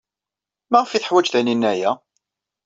[0.71, 1.91] Maɣef ay teḥwaj Taninna aya?